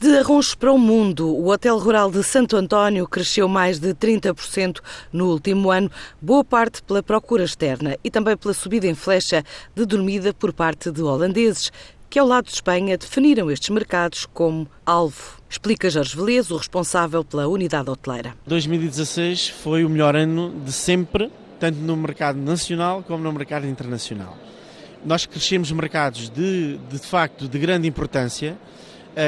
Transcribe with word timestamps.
De 0.00 0.16
arronchos 0.16 0.54
para 0.54 0.72
o 0.72 0.78
mundo, 0.78 1.28
o 1.28 1.50
Hotel 1.50 1.76
Rural 1.76 2.10
de 2.10 2.24
Santo 2.24 2.56
António 2.56 3.06
cresceu 3.06 3.46
mais 3.46 3.78
de 3.78 3.92
30% 3.92 4.80
no 5.12 5.26
último 5.30 5.70
ano, 5.70 5.90
boa 6.22 6.42
parte 6.42 6.82
pela 6.82 7.02
procura 7.02 7.44
externa 7.44 7.98
e 8.02 8.10
também 8.10 8.34
pela 8.34 8.54
subida 8.54 8.86
em 8.86 8.94
flecha 8.94 9.44
de 9.76 9.84
dormida 9.84 10.32
por 10.32 10.54
parte 10.54 10.90
de 10.90 11.02
holandeses, 11.02 11.70
que 12.08 12.18
ao 12.18 12.26
lado 12.26 12.46
de 12.46 12.52
Espanha 12.52 12.96
definiram 12.96 13.50
estes 13.50 13.68
mercados 13.68 14.24
como 14.24 14.66
alvo. 14.86 15.38
Explica 15.50 15.90
Jorge 15.90 16.16
Velez, 16.16 16.50
o 16.50 16.56
responsável 16.56 17.22
pela 17.22 17.46
unidade 17.46 17.90
hoteleira. 17.90 18.34
2016 18.46 19.50
foi 19.50 19.84
o 19.84 19.90
melhor 19.90 20.16
ano 20.16 20.62
de 20.64 20.72
sempre, 20.72 21.30
tanto 21.58 21.76
no 21.78 21.94
mercado 21.94 22.38
nacional 22.38 23.04
como 23.06 23.22
no 23.22 23.30
mercado 23.34 23.66
internacional. 23.66 24.34
Nós 25.04 25.26
crescemos 25.26 25.70
mercados 25.72 26.30
de, 26.30 26.78
de, 26.90 26.98
facto 26.98 27.46
de 27.46 27.58
grande 27.58 27.86
importância, 27.86 28.56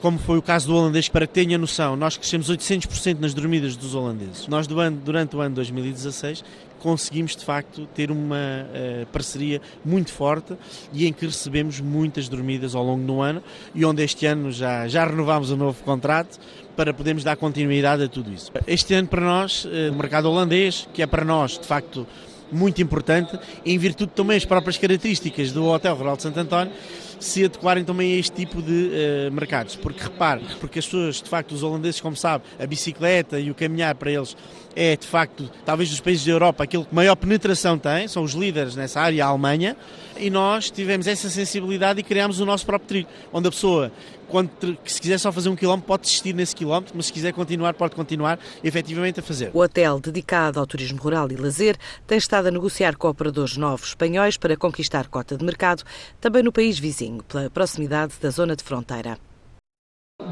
como 0.00 0.18
foi 0.18 0.38
o 0.38 0.42
caso 0.42 0.68
do 0.68 0.76
holandês, 0.76 1.08
para 1.08 1.26
que 1.26 1.32
tenha 1.32 1.58
noção, 1.58 1.96
nós 1.96 2.16
crescemos 2.16 2.50
800% 2.50 3.18
nas 3.20 3.34
dormidas 3.34 3.76
dos 3.76 3.94
holandeses. 3.94 4.46
Nós, 4.46 4.66
durante 4.66 5.36
o 5.36 5.40
ano 5.40 5.54
2016, 5.54 6.44
conseguimos 6.84 7.34
de 7.34 7.42
facto 7.42 7.88
ter 7.94 8.10
uma 8.10 8.36
uh, 8.36 9.06
parceria 9.06 9.58
muito 9.82 10.12
forte 10.12 10.52
e 10.92 11.06
em 11.06 11.14
que 11.14 11.24
recebemos 11.24 11.80
muitas 11.80 12.28
dormidas 12.28 12.74
ao 12.74 12.84
longo 12.84 13.06
do 13.06 13.22
ano 13.22 13.42
e 13.74 13.86
onde 13.86 14.02
este 14.02 14.26
ano 14.26 14.52
já, 14.52 14.86
já 14.86 15.06
renovámos 15.06 15.50
o 15.50 15.54
um 15.54 15.56
novo 15.56 15.82
contrato 15.82 16.38
para 16.76 16.92
podermos 16.92 17.24
dar 17.24 17.36
continuidade 17.36 18.02
a 18.02 18.08
tudo 18.08 18.30
isso. 18.30 18.52
Este 18.66 18.92
ano 18.92 19.08
para 19.08 19.22
nós, 19.22 19.64
uh, 19.64 19.92
o 19.92 19.94
mercado 19.94 20.28
holandês, 20.28 20.86
que 20.92 21.00
é 21.00 21.06
para 21.06 21.24
nós 21.24 21.58
de 21.58 21.66
facto 21.66 22.06
muito 22.50 22.80
importante, 22.82 23.38
em 23.64 23.76
virtude 23.78 24.12
também 24.14 24.36
das 24.36 24.44
próprias 24.44 24.76
características 24.76 25.52
do 25.52 25.66
Hotel 25.66 25.94
Rural 25.94 26.16
de 26.16 26.22
Santo 26.22 26.38
António, 26.40 26.72
se 27.18 27.44
adequarem 27.44 27.84
também 27.84 28.14
a 28.14 28.16
este 28.18 28.32
tipo 28.32 28.60
de 28.60 28.90
uh, 29.28 29.32
mercados. 29.32 29.76
Porque 29.76 30.02
repare, 30.02 30.42
porque 30.60 30.78
as 30.78 30.84
pessoas, 30.84 31.22
de 31.22 31.28
facto, 31.28 31.52
os 31.52 31.62
holandeses, 31.62 32.00
como 32.00 32.16
sabe, 32.16 32.44
a 32.58 32.66
bicicleta 32.66 33.40
e 33.40 33.50
o 33.50 33.54
caminhar 33.54 33.94
para 33.94 34.10
eles 34.10 34.36
é, 34.76 34.96
de 34.96 35.06
facto, 35.06 35.48
talvez 35.64 35.88
dos 35.88 36.00
países 36.00 36.24
da 36.24 36.32
Europa, 36.32 36.64
aquilo 36.64 36.84
que 36.84 36.94
maior 36.94 37.14
penetração 37.14 37.78
tem, 37.78 38.08
são 38.08 38.22
os 38.22 38.32
líderes 38.32 38.74
nessa 38.74 39.00
área, 39.00 39.24
a 39.24 39.28
Alemanha, 39.28 39.76
e 40.16 40.30
nós 40.30 40.70
tivemos 40.70 41.06
essa 41.06 41.30
sensibilidade 41.30 42.00
e 42.00 42.02
criámos 42.02 42.40
o 42.40 42.44
nosso 42.44 42.66
próprio 42.66 42.88
trilho, 42.88 43.06
onde 43.32 43.48
a 43.48 43.50
pessoa, 43.50 43.92
quando, 44.28 44.50
se 44.84 45.00
quiser 45.00 45.18
só 45.18 45.30
fazer 45.30 45.48
um 45.48 45.56
quilómetro, 45.56 45.86
pode 45.86 46.02
desistir 46.02 46.34
nesse 46.34 46.54
quilómetro, 46.54 46.94
mas 46.96 47.06
se 47.06 47.12
quiser 47.12 47.32
continuar, 47.32 47.74
pode 47.74 47.94
continuar 47.94 48.38
efetivamente 48.62 49.20
a 49.20 49.22
fazer. 49.22 49.50
O 49.52 49.60
hotel, 49.60 50.00
dedicado 50.00 50.58
ao 50.58 50.66
turismo 50.66 51.00
rural 51.00 51.30
e 51.30 51.36
lazer, 51.36 51.76
tem 52.06 52.18
estado 52.18 52.48
a 52.48 52.50
negociar 52.50 52.96
com 52.96 53.08
operadores 53.08 53.56
novos 53.56 53.88
espanhóis 53.88 54.36
para 54.36 54.56
conquistar 54.56 55.08
cota 55.08 55.36
de 55.36 55.44
mercado, 55.44 55.82
também 56.20 56.42
no 56.42 56.52
país 56.52 56.78
vizinho, 56.78 57.22
pela 57.24 57.50
proximidade 57.50 58.14
da 58.20 58.30
zona 58.30 58.56
de 58.56 58.64
fronteira. 58.64 59.18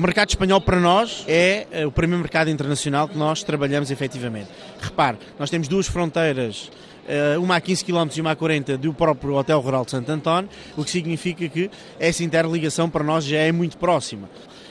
O 0.00 0.02
mercado 0.02 0.30
espanhol 0.30 0.62
para 0.62 0.80
nós 0.80 1.26
é 1.28 1.66
eh, 1.70 1.86
o 1.86 1.92
primeiro 1.92 2.22
mercado 2.22 2.48
internacional 2.48 3.06
que 3.06 3.18
nós 3.18 3.42
trabalhamos 3.42 3.90
efetivamente. 3.90 4.48
Repare, 4.80 5.18
nós 5.38 5.50
temos 5.50 5.68
duas 5.68 5.86
fronteiras, 5.86 6.70
eh, 7.06 7.36
uma 7.36 7.56
a 7.56 7.60
15 7.60 7.84
km 7.84 8.08
e 8.16 8.20
uma 8.22 8.30
a 8.30 8.34
40 8.34 8.78
do 8.78 8.94
próprio 8.94 9.34
Hotel 9.34 9.60
Rural 9.60 9.84
de 9.84 9.90
Santo 9.90 10.10
António, 10.10 10.48
o 10.74 10.84
que 10.84 10.90
significa 10.90 11.46
que 11.50 11.70
essa 11.98 12.24
interligação 12.24 12.88
para 12.88 13.04
nós 13.04 13.26
já 13.26 13.40
é 13.40 13.52
muito 13.52 13.76
próxima 13.76 14.26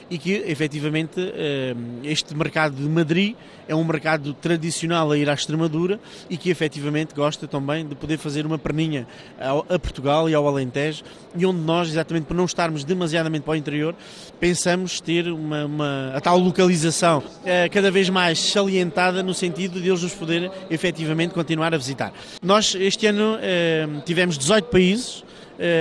e 0.10 0.18
que 0.18 0.32
efetivamente 0.48 1.20
eh, 1.20 1.76
este 2.04 2.36
mercado 2.36 2.76
de 2.76 2.90
Madrid 2.90 3.36
é 3.68 3.76
um 3.76 3.84
mercado 3.84 4.34
tradicional 4.34 5.12
a 5.12 5.18
ir 5.18 5.30
à 5.30 5.34
Extremadura 5.34 6.00
e 6.30 6.38
que 6.38 6.50
efetivamente 6.50 7.14
gosta 7.14 7.48
também 7.48 7.88
de 7.88 7.94
poder 7.94 8.18
fazer 8.18 8.46
uma 8.46 8.58
perninha 8.58 9.08
a 9.40 9.78
Portugal 9.78 10.28
e 10.28 10.34
ao 10.34 10.48
Alentejo 10.48 11.04
e 11.38 11.46
onde 11.46 11.60
nós, 11.60 11.88
exatamente 11.90 12.26
por 12.26 12.36
não 12.36 12.46
estarmos 12.46 12.84
demasiadamente 12.84 13.44
para 13.44 13.52
o 13.52 13.56
interior, 13.56 13.96
pensamos 14.40 15.00
ter 15.00 15.28
uma, 15.28 15.66
uma 15.66 16.12
a 16.16 16.20
tal 16.20 16.40
localização 16.40 17.22
eh, 17.46 17.70
cada 17.70 17.92
vez 17.92 18.10
mais 18.10 18.40
salientada 18.40 19.22
no 19.22 19.36
sentido 19.36 19.80
de 19.80 19.88
eles 19.88 20.02
nos 20.02 20.14
poderem 20.14 20.50
efetivamente 20.72 21.34
continuar 21.34 21.74
a 21.74 21.78
visitar. 21.78 22.12
Nós 22.42 22.74
este 22.74 23.06
ano 23.06 23.38
eh, 23.40 23.88
tivemos 24.04 24.38
18 24.38 24.66
países 24.70 25.24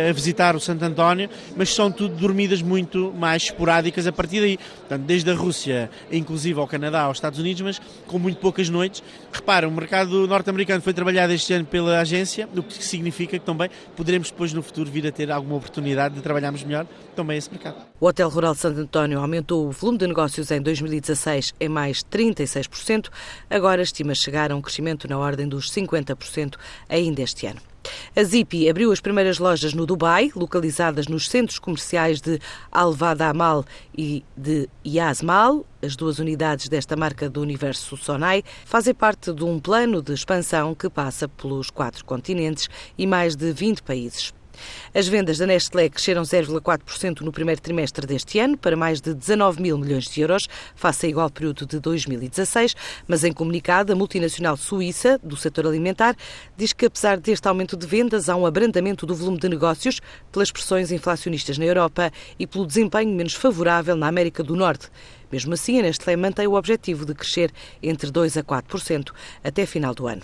a 0.09 0.13
visitar 0.13 0.57
o 0.57 0.61
Santo 0.61 0.85
António, 0.85 1.29
mas 1.57 1.75
são 1.75 1.91
tudo 1.91 2.17
dormidas 2.17 2.61
muito 2.61 3.13
mais 3.17 3.45
esporádicas 3.45 4.07
a 4.07 4.13
partir 4.13 4.41
daí. 4.41 4.59
Portanto, 4.59 5.03
desde 5.03 5.31
a 5.31 5.35
Rússia, 5.35 5.91
inclusive 6.11 6.59
ao 6.59 6.67
Canadá, 6.67 7.03
aos 7.03 7.19
Estados 7.19 7.39
Unidos, 7.39 7.63
mas 7.63 7.81
com 8.07 8.19
muito 8.19 8.39
poucas 8.39 8.69
noites. 8.69 9.03
Repara, 9.33 9.69
o 9.69 9.71
mercado 9.71 10.27
norte-americano 10.27 10.83
foi 10.83 10.93
trabalhado 10.93 11.33
este 11.33 11.53
ano 11.53 11.65
pela 11.65 12.01
agência, 12.01 12.49
o 12.57 12.63
que 12.63 12.83
significa 12.85 13.39
que 13.39 13.45
também 13.45 13.71
poderemos 13.97 14.31
depois 14.31 14.53
no 14.53 14.63
futuro 14.63 14.91
vir 14.91 15.07
a 15.07 15.13
ter 15.13 15.31
alguma 15.31 15.57
oportunidade 15.57 16.15
de 16.15 16.21
trabalharmos 16.21 16.65
melhor 16.65 16.87
também 17.15 17.39
esse 17.39 17.51
mercado. 17.51 17.77
O 18.01 18.07
Hotel 18.07 18.29
Rural 18.29 18.55
de 18.55 18.61
Santo 18.61 18.81
António 18.81 19.21
aumentou 19.21 19.67
o 19.67 19.71
volume 19.71 19.99
de 19.99 20.07
negócios 20.07 20.51
em 20.51 20.61
2016 20.61 21.55
em 21.61 21.69
mais 21.69 22.03
36%, 22.05 23.09
agora 23.51 23.83
estima 23.83 24.15
chegar 24.15 24.53
a 24.53 24.57
um 24.57 24.63
crescimento 24.63 25.09
na 25.09 25.19
ordem 25.19 25.49
dos 25.49 25.71
50% 25.71 26.55
ainda 26.89 27.23
este 27.23 27.47
ano. 27.47 27.68
A 28.17 28.25
Zipi 28.25 28.69
abriu 28.69 28.93
as 28.93 29.01
primeiras 29.01 29.39
lojas 29.39 29.75
no 29.75 29.87
Dubai, 29.87 30.31
localizadas 30.35 31.07
nos 31.07 31.29
centros 31.29 31.59
comerciais 31.59 32.21
de 32.21 32.39
Al-Wadamal 32.71 33.65
e 33.97 34.25
de 34.37 34.69
Yasmal. 34.87 35.65
As 35.83 35.95
duas 35.95 36.19
unidades 36.19 36.69
desta 36.69 36.97
marca 36.97 37.29
do 37.29 37.41
universo 37.41 37.97
Sonai 37.97 38.43
fazem 38.65 38.95
parte 38.95 39.33
de 39.33 39.45
um 39.45 39.61
plano 39.61 40.03
de 40.03 40.13
expansão 40.13 40.75
que 40.75 40.91
passa 40.91 41.29
pelos 41.29 41.71
quatro 41.71 42.05
continentes 42.05 42.69
e 42.97 43.07
mais 43.07 43.37
de 43.37 43.53
20 43.53 43.83
países. 43.83 44.38
As 44.95 45.07
vendas 45.09 45.39
da 45.39 45.47
Nestlé 45.47 45.89
cresceram 45.89 46.23
0,4% 46.23 47.21
no 47.21 47.33
primeiro 47.33 47.61
trimestre 47.61 48.07
deste 48.07 48.39
ano, 48.39 48.57
para 48.57 48.77
mais 48.77 49.01
de 49.01 49.15
19 49.15 49.61
mil 49.61 49.79
milhões 49.79 50.05
de 50.05 50.21
euros, 50.21 50.49
face 50.75 51.07
a 51.07 51.09
igual 51.09 51.31
período 51.31 51.67
de 51.67 51.79
2016, 51.81 52.75
mas 53.07 53.25
em 53.25 53.33
comunicado, 53.33 53.93
a 53.93 53.97
multinacional 53.97 54.57
suíça 54.57 55.19
do 55.23 55.37
setor 55.37 55.67
alimentar 55.67 56.17
diz 56.57 56.73
que, 56.73 56.87
apesar 56.87 57.19
deste 57.19 57.47
aumento 57.49 57.77
de 57.77 57.87
vendas, 57.87 58.29
há 58.29 58.37
um 58.37 58.47
abrandamento 58.47 59.07
do 59.07 59.15
volume 59.15 59.39
de 59.39 59.49
negócios 59.49 60.01
pelas 60.33 60.51
pressões 60.51 60.91
inflacionistas 60.91 61.59
na 61.59 61.65
Europa 61.65 62.11
e 62.39 62.47
pelo 62.47 62.67
desempenho 62.67 63.15
menos 63.15 63.35
favorável 63.35 63.97
na 63.97 64.09
América 64.09 64.43
do 64.43 64.57
Norte. 64.57 64.89
Mesmo 65.31 65.55
assim, 65.55 65.79
a 65.79 65.83
Nestlé 65.83 66.17
mantém 66.17 66.47
o 66.47 66.55
objetivo 66.55 67.05
de 67.05 67.15
crescer 67.15 67.53
entre 67.83 68.11
2% 68.11 68.39
a 68.39 68.43
4% 68.43 69.13
até 69.45 69.67
final 69.67 69.95
do 69.95 70.07
ano. 70.07 70.23